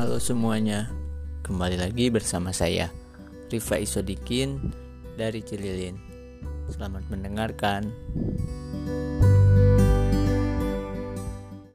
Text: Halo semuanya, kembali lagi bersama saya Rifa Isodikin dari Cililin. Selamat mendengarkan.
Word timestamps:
Halo 0.00 0.16
semuanya, 0.16 0.88
kembali 1.44 1.76
lagi 1.76 2.08
bersama 2.08 2.56
saya 2.56 2.88
Rifa 3.52 3.76
Isodikin 3.76 4.72
dari 5.20 5.44
Cililin. 5.44 5.92
Selamat 6.72 7.04
mendengarkan. 7.12 7.92